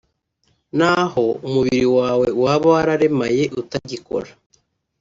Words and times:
n'aho 0.77 1.25
umubiri 1.47 1.87
wawe 1.97 2.27
waba 2.43 2.65
wararemaye 2.73 3.43
utagikora 3.61 4.29